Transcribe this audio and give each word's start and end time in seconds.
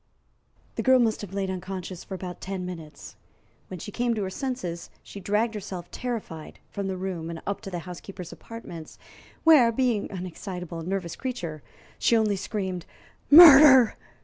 The 0.77 0.81
girl 0.81 0.97
must 0.97 1.21
have 1.21 1.31
lain 1.31 1.51
unconscious 1.51 2.03
for 2.03 2.15
about 2.15 2.41
ten 2.41 2.65
minutes. 2.65 3.15
When 3.67 3.77
she 3.79 3.91
came 3.91 4.15
to 4.15 4.23
her 4.23 4.31
senses, 4.31 4.89
she 5.03 5.19
dragged 5.19 5.53
herself, 5.53 5.91
terrified, 5.91 6.57
from 6.71 6.87
the 6.87 6.97
room 6.97 7.29
and 7.29 7.39
up 7.45 7.61
to 7.61 7.69
the 7.69 7.77
housekeeper's 7.85 8.31
apartments, 8.33 8.97
where, 9.43 9.71
being 9.71 10.09
an 10.09 10.25
excitable 10.25 10.79
and 10.79 10.87
nervous 10.89 11.15
creature, 11.15 11.61
she 11.99 12.17
only 12.17 12.35
screamed 12.35 12.87
"Murder!" 13.29 13.95